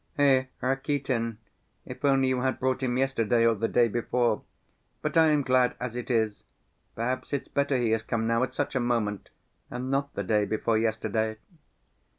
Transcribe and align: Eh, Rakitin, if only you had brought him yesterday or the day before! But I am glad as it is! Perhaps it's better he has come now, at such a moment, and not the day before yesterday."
Eh, 0.17 0.45
Rakitin, 0.61 1.37
if 1.85 2.03
only 2.03 2.29
you 2.29 2.41
had 2.41 2.59
brought 2.59 2.81
him 2.81 2.97
yesterday 2.97 3.45
or 3.45 3.53
the 3.53 3.67
day 3.67 3.87
before! 3.87 4.41
But 5.03 5.15
I 5.15 5.27
am 5.27 5.43
glad 5.43 5.75
as 5.79 5.95
it 5.95 6.09
is! 6.09 6.45
Perhaps 6.95 7.33
it's 7.33 7.47
better 7.47 7.77
he 7.77 7.91
has 7.91 8.01
come 8.01 8.25
now, 8.25 8.41
at 8.41 8.55
such 8.55 8.73
a 8.75 8.79
moment, 8.79 9.29
and 9.69 9.91
not 9.91 10.15
the 10.15 10.23
day 10.23 10.43
before 10.45 10.79
yesterday." 10.79 11.37